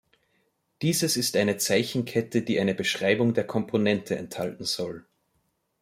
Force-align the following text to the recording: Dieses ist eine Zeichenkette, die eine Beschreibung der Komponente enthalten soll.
Dieses 0.81 1.15
ist 1.15 1.35
eine 1.35 1.57
Zeichenkette, 1.57 2.41
die 2.41 2.59
eine 2.59 2.73
Beschreibung 2.73 3.35
der 3.35 3.45
Komponente 3.45 4.15
enthalten 4.15 4.63
soll. 4.63 5.05